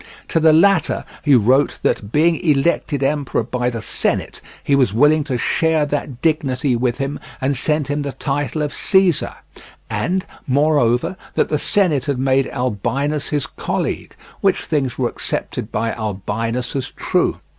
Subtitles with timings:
[0.29, 5.23] To the latter he wrote that, being elected emperor by the Senate, he was willing
[5.25, 9.35] to share that dignity with him and sent him the title of Caesar;
[9.91, 15.93] and, moreover, that the Senate had made Albinus his colleague; which things were accepted by
[15.93, 17.39] Albinus as true.